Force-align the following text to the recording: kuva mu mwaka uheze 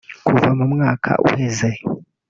kuva 0.27 0.49
mu 0.57 0.65
mwaka 0.73 1.11
uheze 1.27 1.69